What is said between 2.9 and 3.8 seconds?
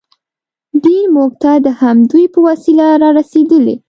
رارسېدلی.